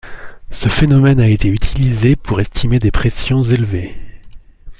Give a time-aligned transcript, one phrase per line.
[0.49, 3.95] Ce phénomène a été utilisé pour estimer des pressions élevées.